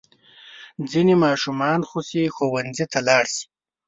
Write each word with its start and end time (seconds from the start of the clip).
ځینې 0.91 1.13
ماشومان 1.25 1.79
خو 1.89 1.99
چې 2.09 2.33
ښوونځي 2.35 2.85
ته 2.91 2.99
لاړ 3.07 3.23
شي. 3.35 3.45